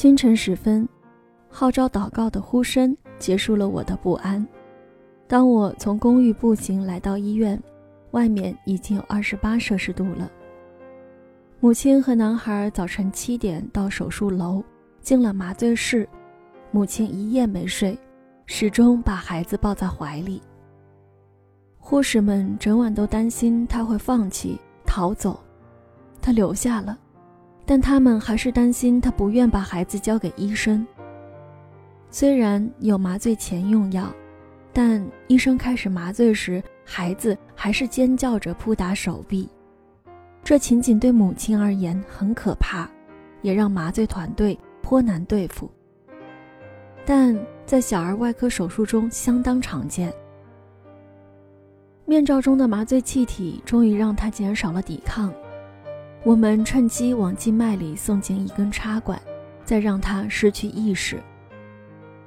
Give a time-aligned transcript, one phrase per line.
[0.00, 0.88] 清晨时分，
[1.50, 4.48] 号召祷告的呼声结束了我的不安。
[5.28, 7.62] 当我从公寓步行来到医院，
[8.12, 10.32] 外面已经有二十八摄氏度了。
[11.60, 14.64] 母亲和男孩早晨七点到手术楼，
[15.02, 16.08] 进了麻醉室。
[16.70, 17.98] 母亲一夜没睡，
[18.46, 20.40] 始终把孩子抱在怀里。
[21.76, 25.38] 护士们整晚都担心他会放弃逃走，
[26.22, 26.98] 他留下了。
[27.70, 30.84] 但他们还是担心他不愿把孩子交给医生。
[32.10, 34.12] 虽然有麻醉前用药，
[34.72, 39.48] 但医生开始麻醉时，孩子还是尖叫着扑打手臂。
[40.42, 42.90] 这情景对母亲而言很可怕，
[43.40, 45.70] 也让麻醉团队颇难对付。
[47.06, 50.12] 但在小儿外科手术中相当常见。
[52.04, 55.32] 面罩中的麻醉气体终于让他减少了抵抗。
[56.22, 59.20] 我们趁机往静脉里送进一根插管，
[59.64, 61.18] 再让他失去意识。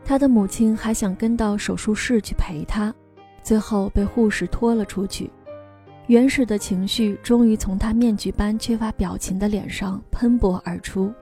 [0.03, 2.93] 他的母亲还想跟到手术室去陪他，
[3.43, 5.29] 最后被护士拖了出去。
[6.07, 11.13] 原始的情绪终于从他面具般缺乏表情的脸上喷薄而出，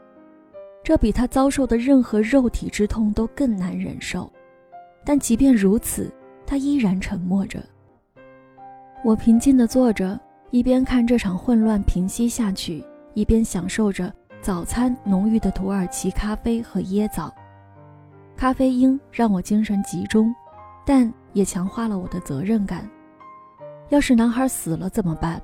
[0.81, 4.31] 这比他遭受的任何肉体之痛都更难忍受。
[5.03, 6.09] 但即便如此，
[6.47, 7.61] 他依然沉默着。
[9.03, 10.17] 我平静地坐着。
[10.52, 17.33] 一边看这场混乱平息下去，一边享受着早餐浓郁的土耳其咖啡和椰枣。
[18.35, 20.33] 咖啡因让我精神集中，
[20.85, 22.85] 但也强化了我的责任感。
[23.88, 25.41] 要是男孩死了怎么办？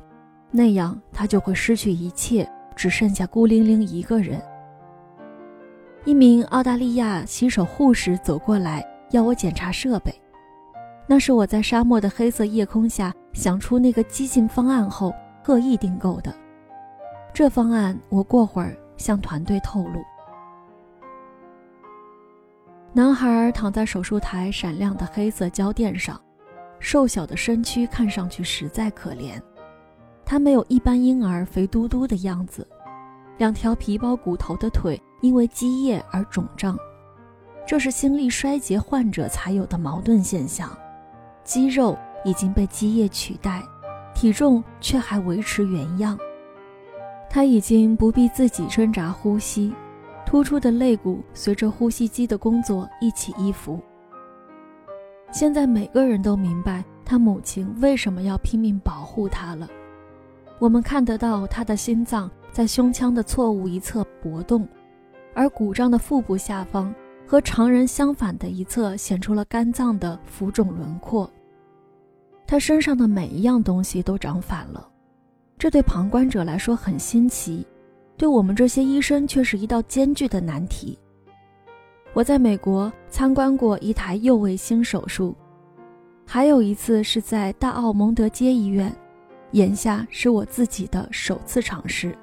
[0.51, 4.41] 那样他就会失去一切，只剩下孤零零一个人。
[6.03, 10.13] 一名澳大利亚洗手护士走过来，要我检查设备。
[11.09, 15.13] 那是我在沙漠的黑色夜空下想出那个激进方案后
[15.43, 16.35] 特意订购的。
[17.33, 20.03] 这方案我过会儿向团队透露。
[22.91, 26.19] 男孩躺在手术台闪亮的黑色胶垫上，
[26.79, 29.39] 瘦小的身躯看上去实在可怜。
[30.25, 32.67] 他没有一般婴儿肥嘟嘟的样子，
[33.37, 36.77] 两条皮包骨头的腿因为积液而肿胀，
[37.65, 40.69] 这是心力衰竭患者才有的矛盾现象。
[41.47, 43.63] 肌肉已经被积液取代，
[44.13, 46.19] 体重却还维持原样。
[47.29, 49.73] 他已经不必自己挣扎呼吸，
[50.25, 53.81] 突出的肋骨随着呼吸机的工作一起一伏。
[55.31, 59.69] 现在每个人都明白他母亲为什么要拼命保护他了。
[60.59, 64.67] 我们看得到他的心脏在胸腔的错误一侧搏动，
[65.33, 66.93] 而鼓胀的腹部下方
[67.25, 71.31] 和常人相反的一侧显出了肝脏的浮肿轮廓。
[72.47, 74.89] 他身上的每一样东西都长反了，
[75.59, 77.67] 这对旁观者来说很新奇，
[78.15, 80.97] 对我们这些医生却是一道艰巨的难题。
[82.13, 85.35] 我在美国参观过一台右卫星手术，
[86.25, 88.95] 还有一次是在大奥蒙德街医院，
[89.51, 92.17] 眼下是我自己的首次尝试。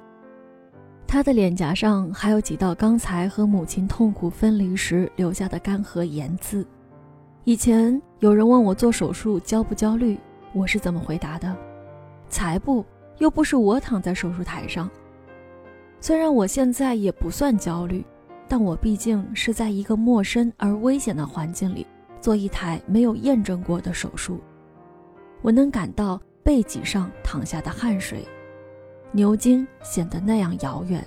[1.07, 6.65] 他的脸颊上还有几道刚才和母亲痛苦分离时留下的干涸盐渍。
[7.45, 10.17] 以前有人问我做手术焦不焦虑，
[10.51, 11.55] 我是怎么回答的？
[12.27, 12.83] 才不，
[13.19, 14.89] 又不是我躺在手术台上。
[15.99, 18.03] 虽然我现在也不算焦虑，
[18.47, 21.85] 但我毕竟是在一个陌生而危险的环境里
[22.19, 24.39] 做一台没有验证过的手术。
[25.43, 28.27] 我能感到背脊上淌下的汗水，
[29.11, 31.05] 牛津显得那样遥远。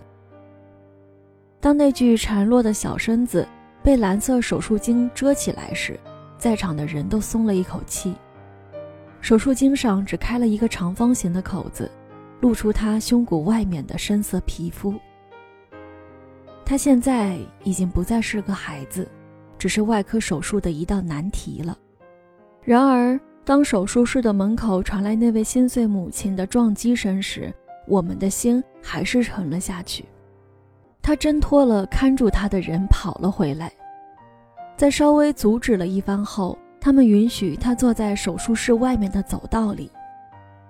[1.58, 3.44] 当那具孱弱的小身子
[3.82, 5.98] 被蓝色手术巾遮起来时，
[6.38, 8.14] 在场的人都松了一口气。
[9.20, 11.90] 手术巾上只开了一个长方形的口子，
[12.40, 14.94] 露出他胸骨外面的深色皮肤。
[16.64, 19.08] 他现在已经不再是个孩子，
[19.58, 21.76] 只是外科手术的一道难题了。
[22.62, 27.52] 然而，当手术室的门口传来那位心碎母亲的撞击声时，
[27.86, 30.04] 我们的心还是沉了下去。
[31.00, 33.72] 他挣脱了看住他的人，跑了回来。
[34.78, 39.90] 在稍微阻止了一番后，他们允许他坐在手术室外面的走道里。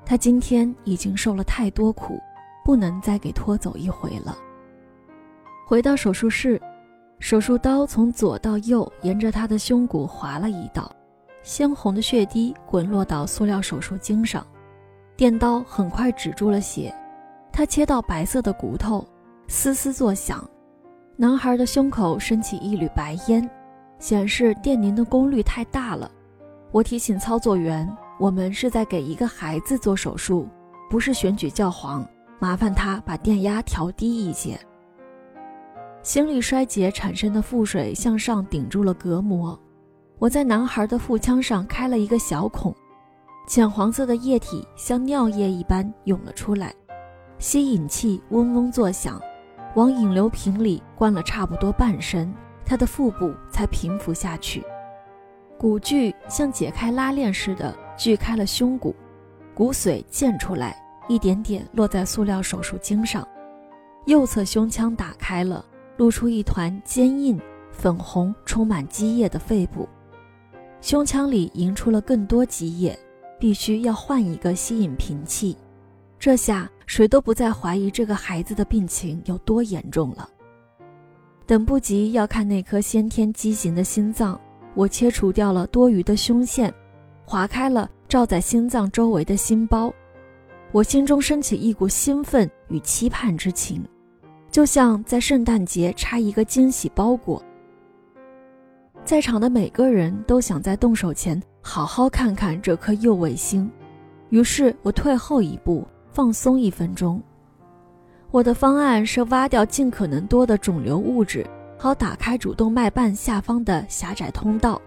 [0.02, 2.18] 他今天已经受了太多苦，
[2.64, 4.34] 不能再给拖走一回了。
[5.66, 6.58] 回到手术室，
[7.18, 10.90] 手术刀从左到右沿着他的胸骨划了一道，
[11.42, 14.42] 鲜红的血滴滚落到塑料手术巾上。
[15.18, 16.94] 电刀很快止住了血，
[17.52, 19.06] 他切到白色的骨头，
[19.48, 20.48] 嘶嘶作响。
[21.14, 23.46] 男孩的胸口升起一缕白烟。
[23.98, 26.10] 显示电凝的功率太大了，
[26.70, 30.48] 我提醒操作员，我们是在给一个孩子做手术，
[30.88, 32.06] 不是选举教皇，
[32.38, 34.58] 麻烦他把电压调低一些。
[36.02, 39.58] 心力衰竭产生的腹水向上顶住了隔膜。
[40.18, 42.74] 我在男孩的腹腔上开了一个小孔，
[43.46, 46.74] 浅黄色的液体像尿液一般涌了出来，
[47.38, 49.20] 吸引器嗡嗡作响，
[49.74, 52.32] 往引流瓶里灌了差不多半升，
[52.68, 54.62] 他的腹部才平伏下去。
[55.58, 58.94] 骨锯像解开拉链似的锯开了胸骨，
[59.54, 63.26] 骨髓溅出来，一点点落在塑料手术巾上。
[64.06, 65.64] 右侧胸腔打开了，
[65.96, 67.40] 露出一团坚硬、
[67.72, 69.88] 粉红、充满积液的肺部。
[70.80, 72.96] 胸腔里迎出了更多积液，
[73.40, 75.56] 必须要换一个吸引瓶器。
[76.20, 80.28] 这下谁都不再怀疑这个孩子的病情有多严重了。
[81.48, 84.38] 等不及要看那颗先天畸形的心脏，
[84.74, 86.70] 我切除掉了多余的胸腺，
[87.24, 89.90] 划开了罩在心脏周围的心包。
[90.72, 93.82] 我心中升起一股兴奋与期盼之情，
[94.50, 97.42] 就像在圣诞节拆一个惊喜包裹。
[99.02, 103.70] 在场的每个人都想在动手前好好看看这颗右卫星，
[104.28, 107.18] 于是我退后一步，放松一分钟。
[108.30, 111.46] 我的方案是挖掉尽可能多的肿瘤物质，
[111.78, 114.80] 好打开主动脉瓣下方的狭窄通道，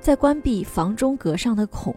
[0.00, 1.94] 再关闭房中隔上的孔。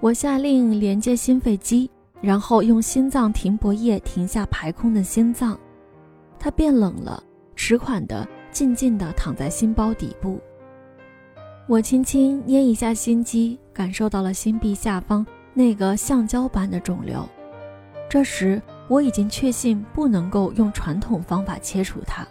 [0.00, 1.90] 我下令连接心肺机，
[2.22, 5.58] 然后用心脏停泊液停下排空的心脏。
[6.38, 7.22] 它变冷了，
[7.54, 10.40] 迟缓地、静静地躺在心包底部。
[11.68, 17.28] 我轻轻捏一下心肌，感受到了心壁下方那个橡胶般的肿瘤。
[18.08, 22.26] 这时，我已经确信不能够用传统方法切除它。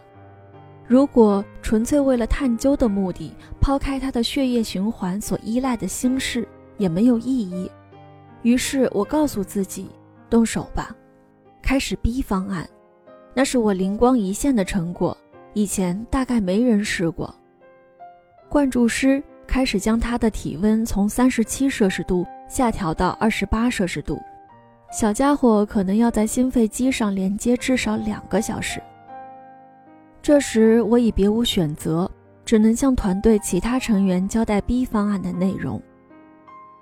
[0.87, 7.71] 如果纯粹为了探究的目的，抛开它的血液循环所依赖的心室，也没有意义。
[8.43, 9.89] 于是我告诉自己，
[10.29, 10.95] 动手吧，
[11.61, 12.67] 开始 B 方案。
[13.33, 15.15] 那是我灵光一现的成果，
[15.53, 17.33] 以前大概没人试过。
[18.49, 24.19] 灌注师开始将他的体温从三十七摄氏度下调到二十八摄氏度，
[24.91, 28.81] 小家伙可能要在心肺机上连接至少两个小时。
[30.21, 32.11] 这时我已别无选择，
[32.43, 35.81] 只能向团队其他成员交代 B 方案的内容。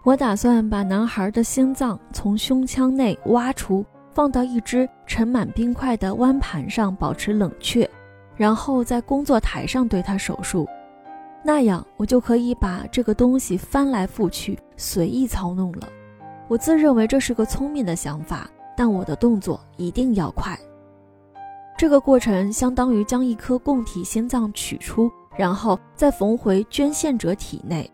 [0.03, 7.88] 我打算把男孩的心脏从胸腔内挖出，放到一只盛满冰块的弯盘上保持冷却，
[8.35, 10.67] 然后在工作台上对他手术。
[11.44, 15.88] 那样我就可以把这个东西翻来覆去随意操弄了。
[16.49, 20.59] 我自认为这是个聪明的想法，但我的动作一定要快。
[21.77, 27.89] 这个过程相当于将一颗供体心脏取出，然后再缝回捐献者体内。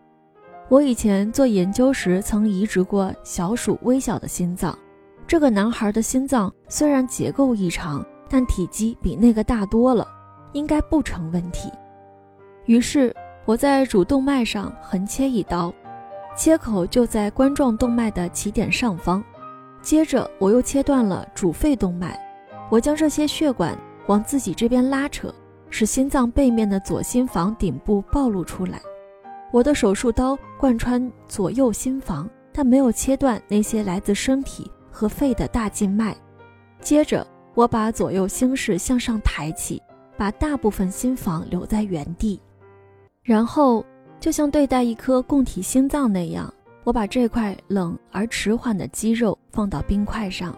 [0.68, 4.76] 我以前做研究时曾移植过小鼠微小的心脏，
[5.26, 10.08] 这个男孩的心脏虽然结构异常，但体积比那个大多了，
[10.54, 11.70] 应该不成问题。
[12.64, 13.14] 于是。
[13.44, 15.72] 我在主动脉上横切一刀，
[16.36, 19.24] 切口就在冠状动脉的起点上方。
[19.80, 22.18] 接着我又切断了主肺动脉，
[22.70, 25.34] 我将这些血管往自己这边拉扯，
[25.70, 28.80] 使心脏背面的左心房顶部暴露出来。
[29.52, 36.16] 我的手术刀贯穿左右心房，但没有切断那些来自身体和肺的大静脉。
[36.80, 39.80] 接着我把左右心室向上抬起，
[40.16, 42.40] 把大部分心房留在原地。
[43.22, 43.84] 然后，
[44.18, 46.52] 就像对待一颗供体心脏那样，
[46.84, 50.56] 我把这块冷而迟缓的肌肉放到冰块上。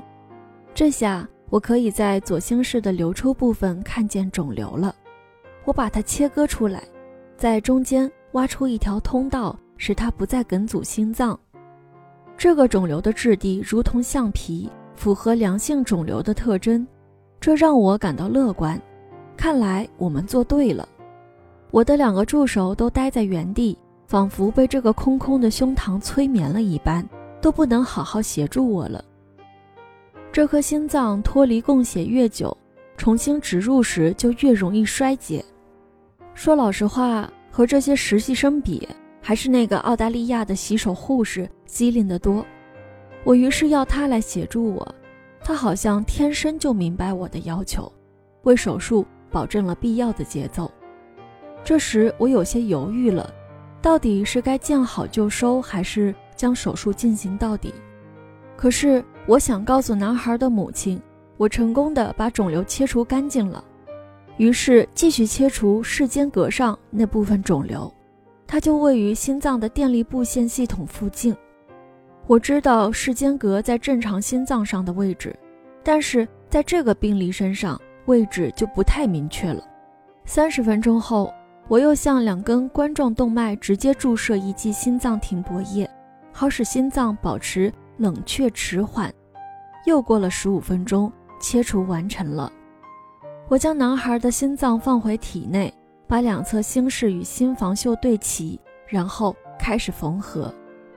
[0.75, 4.95] 这下，我可以在左心室的流出部分看见肿瘤了。
[5.65, 6.83] 我把它切割出来，
[7.37, 11.39] 在中间挖出一条通道，使它不再梗阻心脏。
[12.37, 16.87] 这个肿瘤的质地如同橡皮，符合良性肿瘤的特征，
[17.41, 18.81] 这让我感到乐观。
[19.37, 20.89] 看来我们做对了。
[21.71, 27.07] 我的两个助手都待在原地，仿佛被这个空空的胸膛催眠了一般，
[27.41, 29.05] 都不能好好协助我了。
[30.33, 32.57] 这颗心脏脱离供血越久，
[32.97, 35.45] 重新植入时就越容易衰竭。
[36.35, 38.89] 说老实话，和这些实习生比，
[39.21, 42.45] 还是那个澳大利亚的洗手护士机灵得多。
[43.25, 44.95] 我于是要他来协助我，
[45.43, 47.93] 他好像天生就明白我的要求，
[48.45, 50.71] 为手术保证了必要的节奏。
[51.65, 53.33] 这时我有些犹豫了，
[53.83, 57.75] 到底是该见好就收，还是将手术进行到底？
[58.57, 61.01] 可是我想告诉男孩的母亲，
[61.37, 63.63] 我成功的把肿瘤切除干净了。
[64.37, 67.93] 于是继续切除室间隔上那部分肿瘤，
[68.47, 71.37] 它就位于心脏的电力布线系统附近。
[72.27, 75.37] 我知道室间隔在正常心脏上的位置，
[75.83, 79.63] 但是在这个病例身上位置就不太明确了。
[80.25, 81.33] 三十分钟后，
[81.69, 85.89] 我又向两根冠状动脉直接注射一剂心脏停泊液，
[86.33, 89.13] 好使心脏保持冷却迟缓。
[89.85, 92.51] 又过了十五分钟，切除完成了。
[93.49, 95.73] 我将男孩的心脏放回体内，
[96.07, 100.53] 把两侧心室与心房袖对齐，然后开始缝合。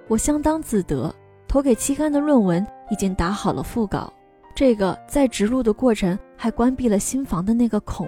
[0.08, 1.14] 我相当自得，
[1.50, 4.12] 投给期刊的论文已经打好了副稿。
[4.56, 8.08] 这个在植入的过程还关闭了心房的那个孔。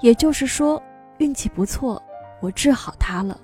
[0.00, 0.80] 也就是说，
[1.20, 2.02] 运气不错，
[2.40, 3.38] 我治好他了。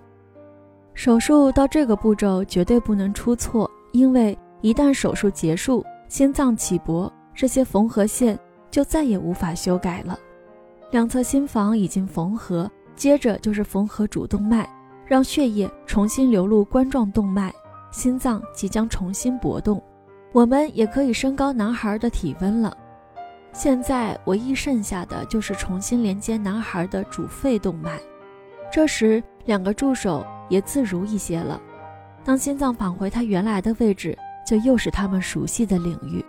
[0.95, 8.39] 手术到这个步骤绝对不能出错，因为一旦手术结束，心脏起搏，这些缝合线
[8.71, 10.19] 就再也无法修改了。
[10.91, 14.67] 两侧心房已经缝合，接着就是缝合主动脉，
[15.07, 17.53] 让血液重新流入冠状动脉，
[17.91, 19.83] 心脏即将重新搏动。
[20.33, 22.75] 我们也可以升高男孩的体温了。
[23.57, 27.99] 现在唯一剩下的就是重新连接男孩的主肺动脉。
[28.71, 31.59] 这时，两个助手也自如一些了。
[32.23, 34.15] 当心脏返回它原来的位置，
[34.47, 36.23] 就又是他们熟悉的领域。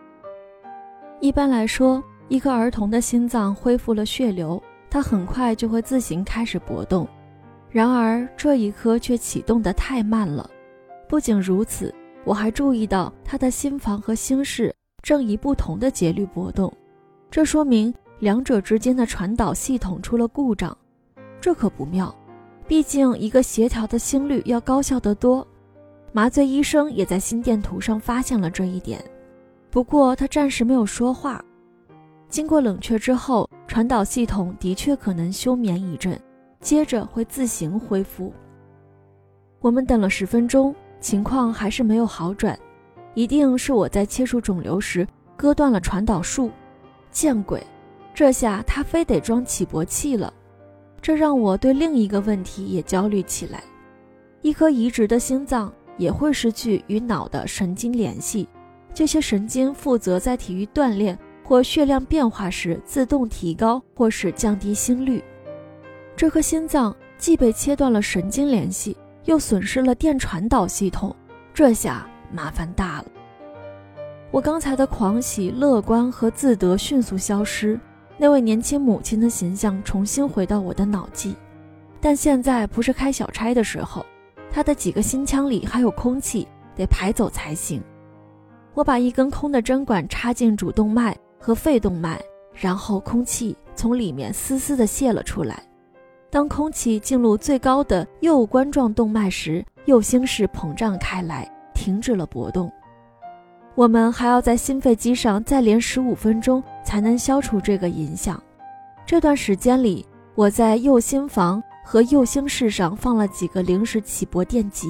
[1.20, 7.06] 一般来说，一颗儿童的心脏恢复了血流，它很快就会自行开始搏动。
[7.70, 10.50] 然而，这一颗却启动得太慢了。
[11.10, 11.94] 不仅如此，
[12.24, 16.74] 我还注意到他的心房和心室正以不同的节律搏动。
[17.30, 20.76] 这说明两者之间的传导系统出了故障，
[21.40, 22.14] 这可不妙。
[22.68, 25.46] 毕竟一个协调的心率要高效得多。
[26.12, 29.04] 麻醉医生也在心电图上发现了这一点，
[29.70, 31.44] 不过他暂时没有说话。
[32.28, 36.20] 经过冷却之后，传导系统的确可能休眠一阵，
[36.60, 38.34] 接着会自行恢复。
[39.60, 42.58] 我们等了十分钟，情况还是没有好转，
[43.14, 45.08] 一定是我在切除肿瘤时
[45.38, 46.52] 割断了传导束。
[47.18, 47.60] 见鬼！
[48.14, 50.32] 这下他非得装起搏器了，
[51.02, 53.64] 这让我对另一个问题也焦虑起来。
[54.44, 58.48] 一颗移植的心脏也会失去与脑的神经联系，
[58.94, 65.24] 这些神经负责在体育锻炼或血量变化时自动提高或是降低心率。
[66.16, 68.96] 这颗心脏既被切断了神经联系，
[69.26, 71.16] 又损失了电传导系统，
[71.52, 73.06] 这下麻烦大了。
[74.30, 77.80] 我刚才的狂喜、乐观和自得迅速消失，
[78.18, 81.36] 那位年轻母亲的形象重新回到我的脑际。
[82.02, 84.06] 但现在不是开小差的时候，
[84.52, 87.82] 她的几个心腔里还有空气，得排走才行。
[88.74, 92.22] 我把一根空的针管插进主动脉和肺动脉，
[92.54, 95.64] 然后空气从里面丝丝地泄了出来。
[96.30, 102.70] 当空气进入最高的右冠状动脉时，右心室膨胀开来，停止了搏动。
[103.78, 108.42] 我们还要在心肺机上再连十五分钟，才能消除这个影响。
[109.06, 110.04] 这段时间里，
[110.34, 114.88] 我在右心房和右心室上放了几个临时起搏电极。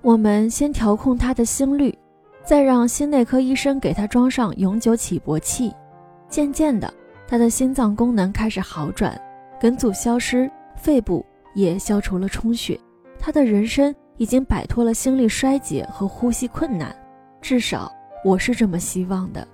[0.00, 1.94] 我们先调控他的心率，
[2.42, 5.70] 再让心内科医生给他装上永久起搏器。
[6.26, 6.90] 渐渐的，
[7.28, 9.14] 他的心脏功能开始好转，
[9.60, 11.22] 梗阻消失，肺部
[11.52, 12.80] 也消除了充血。
[13.18, 16.96] 他的人生已经摆脱了心力衰竭和呼吸困难。
[17.44, 17.92] 至少
[18.24, 19.46] 我是这么希望的。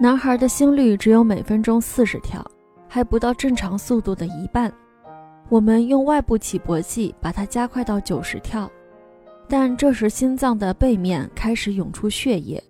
[0.00, 2.44] 男孩的心率只有每分钟四十跳，
[2.88, 4.72] 还不到正常速度的一半。
[5.48, 8.68] 我们用外部起搏器把它加快到九十跳，
[9.48, 12.60] 但这时心脏的背面开始涌出血液，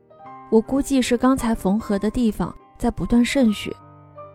[0.51, 3.75] 我估计是刚才缝合的地方在不断渗血。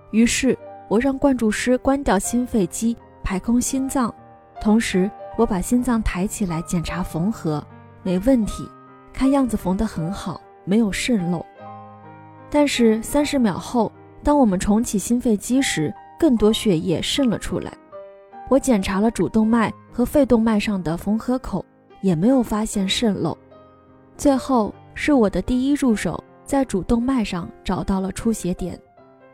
[0.10, 4.12] 于是我让灌注师关掉心肺机，排空心脏，
[4.60, 7.64] 同时我把心脏抬起来检查缝合，
[8.02, 8.68] 没问题。
[9.18, 11.44] 看样子缝得很好，没有渗漏。
[12.52, 13.92] 但是三十秒后，
[14.24, 17.74] 当我们重启心肺机时，更多血液渗了出来。
[18.48, 21.66] 我检查了主动脉和肺动脉上的缝合口，
[22.02, 23.36] 也没有发现渗漏。
[24.16, 28.80] 最后是我的第一助手在主动脉上找到了出血点，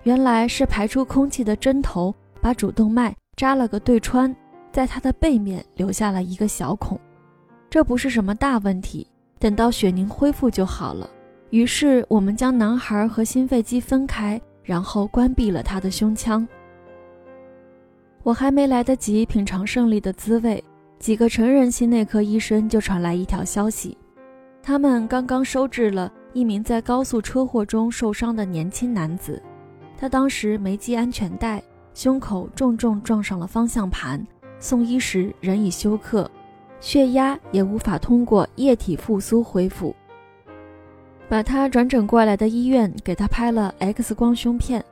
[0.04, 4.34] 原来是排出空气的针头把主动脉扎了个对穿，
[4.72, 6.98] 在它的背面留下了一个小孔。
[7.70, 9.06] 这不是什么大问题。
[9.44, 11.10] 等到血凝恢复就好了。
[11.50, 16.48] 于是我们将男孩和心肺机分开，然后关闭了他的胸腔。
[18.24, 20.64] 我还没来得及品尝胜利的滋味，
[20.98, 23.98] 几个成人心内科医生就传来一条消息：
[24.62, 29.44] 他们刚刚收治了一名在高速车祸中受伤的年轻男子。
[29.98, 31.62] 他当时没系安全带，
[31.94, 34.26] 胸口重重撞上了方向盘，
[34.58, 36.32] 送医时人已休克。
[36.84, 39.96] 血压也无法通过液体复苏恢复，
[41.30, 44.84] 把他转诊过来的医院给他拍了 X 光胸片，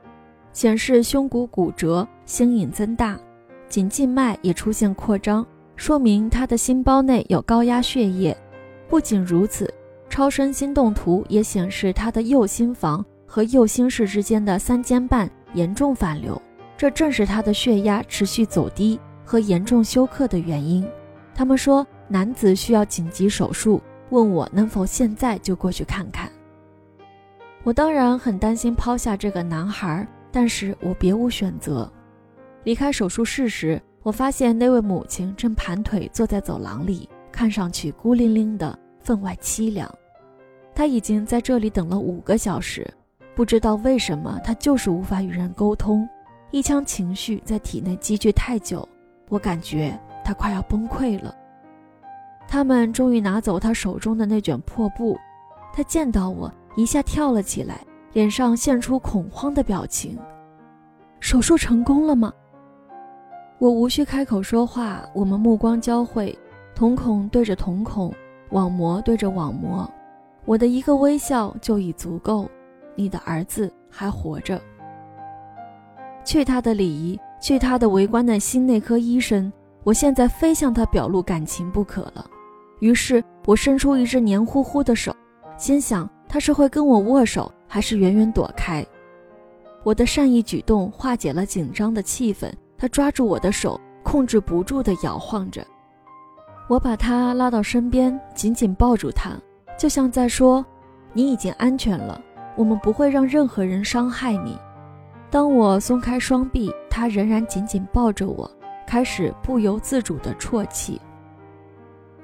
[0.54, 3.20] 显示胸骨骨折，心影增大，
[3.68, 5.46] 颈静脉也出现扩张，
[5.76, 8.34] 说明他的心包内有高压血液。
[8.88, 9.70] 不仅如此，
[10.08, 16.40] 超声心动图也显示他的右心房和右心室之间的三尖瓣严重反流，
[16.74, 20.82] 这正是他的血压持续走低和严重休克的原因。
[21.34, 26.30] 他们说男子需要紧急手术，问我能否现在就过去看看。
[27.64, 31.90] 我当然很担心抛下这个男孩，但是我别无选择。
[32.64, 39.88] 离开手术室时，我发现那位母亲正盘腿坐在走廊里，看上去孤零零的，分外凄凉。
[40.74, 42.86] 她已经在这里等了五个小时，
[43.34, 46.08] 不知道为什么，她就是无法与人沟通，
[46.50, 48.88] 一腔情绪在体内积聚太久，
[49.28, 51.34] 我感觉他快要崩溃了。
[52.48, 55.18] 他们终于拿走他手中的那卷破布，
[55.72, 56.52] 他见到我。
[56.74, 60.18] 一下跳了起来，脸上现出恐慌的表情。
[61.20, 62.32] 手术成功了吗？
[63.58, 66.36] 我无需开口说话，我们目光交汇，
[66.74, 68.10] 瞳孔对着瞳孔，
[68.50, 69.86] 网膜对着网膜，
[70.46, 72.48] 我的一个微笑就已足够。
[72.94, 74.60] 你的儿子还活着。
[76.24, 79.52] 去他的礼仪，去他的围观的心内科医生，
[79.84, 82.24] 我现在非向他表露感情不可了。
[82.80, 85.14] 于是我伸出一只黏糊糊的手，
[85.56, 86.08] 心想。
[86.28, 88.82] 他是会跟我握手，还是远远躲开？
[89.84, 92.50] 我的善意举动化解了紧张的气氛。
[92.78, 95.62] 他抓住我的手，控制不住地摇晃着。
[96.70, 99.32] 我把他拉到身边，紧紧抱住他，
[99.76, 100.64] 就像在说
[101.12, 102.18] ：“你已经安全了，
[102.56, 104.56] 我们不会让任何人伤害你。”
[105.30, 108.50] 当我松开双臂，他仍然紧紧抱着我，
[108.92, 111.00] 开始不由自主地啜泣。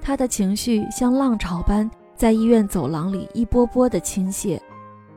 [0.02, 1.90] 他的情绪像浪潮般。
[2.14, 4.60] 在医院走廊里一波波的倾泻，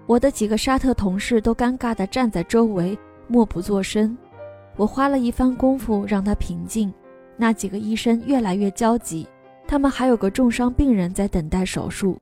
[0.05, 4.17] 我的几个沙特同事都尴尬地站在周围，默不作声。
[4.77, 6.93] 我花了一番功夫让他平静。
[7.35, 9.27] 那几个医生越来越焦急，
[9.67, 12.17] 他们还有个重伤病人在等待手术。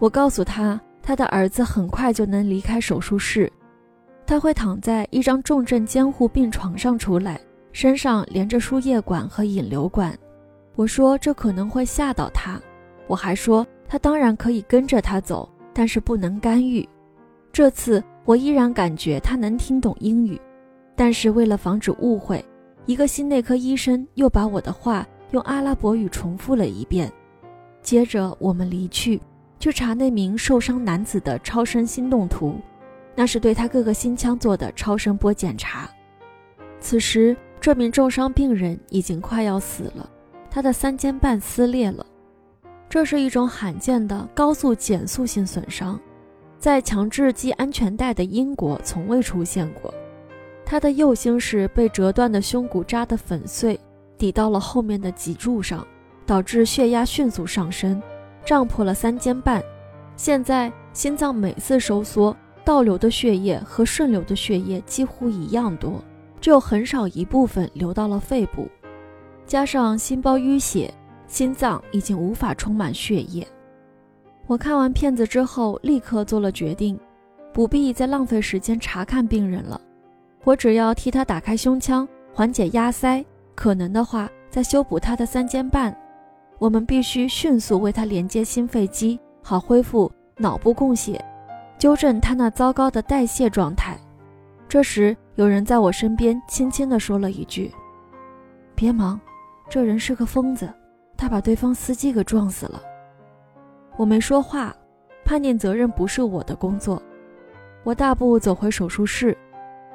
[0.00, 3.52] 我告诉他，他的儿子很快就能离开手术室，
[4.26, 7.40] 他会躺在一张重症监护病床上出来，
[7.76, 10.18] 身上连着输液管和引流管。
[10.76, 12.58] 我说这可能会吓到他。
[13.06, 16.88] 我还说，他当然可以跟着他走，但是不能干预。
[17.52, 20.40] 这次我依然感觉他能听懂英语，
[20.94, 22.42] 但是为了防止误会，
[22.86, 27.12] 一个心内科医生又把我的话用阿拉伯语重复了一遍。
[27.82, 29.20] 接着我们离去，
[29.60, 32.58] 去查那名受伤男子的超声心动图，
[33.14, 35.86] 那是对他各个心腔做的超声波检查。
[36.80, 40.08] 此时，这名重伤病人已经快要死了，
[40.50, 42.06] 他的三尖瓣撕裂了。
[42.88, 46.00] 这是一种罕见的高速减速性损伤，
[46.58, 49.92] 在强制系安全带的英国从未出现过。
[50.64, 53.78] 他的右心室被折断的胸骨扎得粉碎，
[54.16, 55.84] 抵到了后面的脊柱上，
[56.24, 58.00] 导致血压迅速上升，
[58.44, 59.62] 胀破了三尖瓣。
[60.16, 66.02] 现在心脏每次收缩，倒流的血液和顺流的血液几乎一样多，
[66.40, 68.68] 只有很少一部分流到了肺部，
[69.46, 70.92] 加上心包淤血。
[71.28, 73.44] 心脏已经无法充满血液。
[74.46, 76.96] 我看完片子之后，立刻做了决定，
[77.52, 79.80] 不必再浪费时间查看病人了。
[80.44, 83.24] 我只要替他打开胸腔，缓解压塞，
[83.56, 85.92] 可能的话再修补他的三尖瓣。
[86.58, 91.20] 我们必须迅速为他连接心肺机，好恢复脑部供血，
[91.76, 93.98] 纠正他那糟糕的代谢状态。
[94.68, 97.70] 这时，有人在我身边轻轻地说了一句
[98.74, 99.20] ：“别忙，
[99.68, 100.68] 这人是个疯子。”
[101.18, 102.82] 他把对方司机给撞死了。
[103.96, 104.74] 我没说话，
[105.24, 107.02] 判定责任不是我的工作。
[107.84, 109.36] 我大步走回手术室，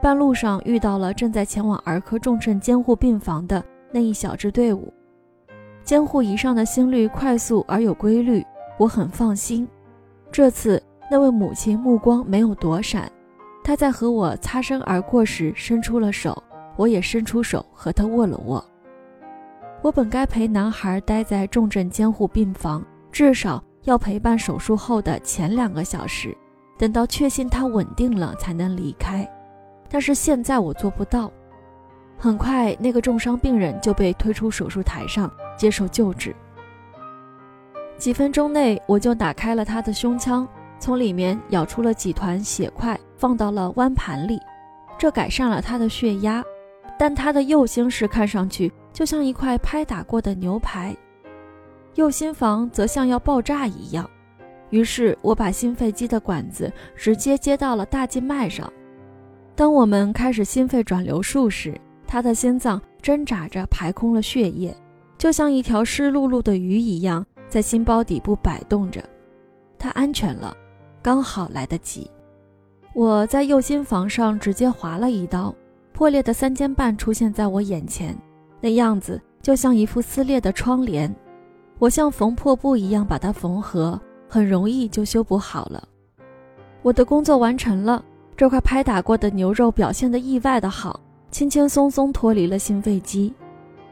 [0.02, 4.92] 半路上遇到了正在前往儿科重症监护病房的那一小支队伍。
[5.84, 8.44] 监护仪上的心率快速而有规律，
[8.80, 9.68] 我很放心。
[10.32, 13.12] 这次那位母亲目光没有躲闪，
[13.64, 16.42] 他在和我擦身而过时伸出了手，
[16.76, 18.64] 我也伸出手和他握了握。
[19.82, 26.36] 我本该陪男孩待在重症监护病房，至少要陪伴手术后的前两个小时，
[26.78, 29.28] 等到确信他稳定了才能离开。
[29.90, 31.32] 但是现在我做不到。
[32.18, 36.36] 很快，那个重伤病人就被推出手术台上接受救治。
[37.98, 40.48] 几分钟内，我就打开了他的胸腔，
[40.82, 44.40] 从里面舀出了几团血块，放到了弯盘里，
[44.98, 46.44] 这改善了他的血压。
[46.98, 50.96] 但他的右心室看上去就像一块拍打过的牛排，
[51.96, 54.10] 右心房则像要爆炸一样。
[54.72, 58.72] 于是我把心肺机的管子直接接到了大静脉上。
[59.56, 64.76] 当我们开始心肺转流术时，他的心脏挣扎着排空了血液，
[65.18, 69.04] 就像一条湿漉漉的鱼一样，在心包底部摆动着。
[69.78, 70.56] 他安全了，
[71.02, 72.10] 刚好来得及。
[72.94, 75.54] 我在右心房上直接划了一刀，
[75.94, 78.16] 破裂的三尖瓣出现在我眼前，
[78.60, 81.14] 那样子就像一副撕裂的窗帘。
[81.80, 85.88] 我像缝破布一样把它缝合，很容易就修补好了。
[86.82, 88.04] 我的工作完成了，
[88.36, 91.00] 这块拍打过的牛肉表现得意外的好，
[91.32, 93.34] 轻轻松松脱离了心肺机。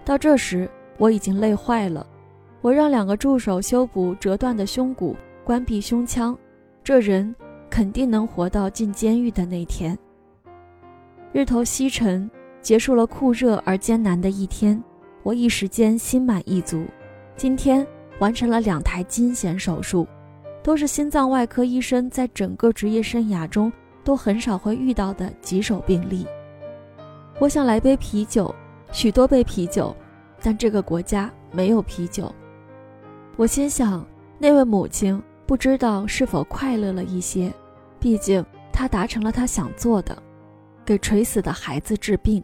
[0.04, 2.06] 到这时我已经累坏了，
[2.62, 6.38] 我让两个助手修补折断的胸骨，关闭胸腔。
[6.90, 7.36] 这人。
[7.70, 9.96] 肯定能活到进监狱的那天。
[11.32, 12.28] 日头西沉，
[12.64, 14.84] 结束了酷热而艰难的一天，
[15.22, 16.84] 我一时间心满意足。
[17.36, 17.86] 今天
[18.18, 20.08] 完成了两台惊险手术，
[20.64, 23.72] 都是心脏外科医生在整个职业生涯中
[24.04, 26.26] 都很少会遇到的棘手病例。
[27.38, 28.54] 我想来杯啤酒，
[28.92, 29.96] 许多杯啤酒，
[30.42, 32.34] 但这个国家没有啤酒。
[33.38, 34.04] 我心想，
[34.40, 35.22] 那位母亲。
[35.50, 37.52] 不知道是否快乐了一些，
[38.00, 40.16] 毕竟他达成了他想做的，
[40.86, 42.44] 给垂死的孩子治病。